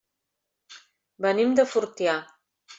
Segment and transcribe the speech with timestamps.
[1.27, 2.19] Venim de Fortià.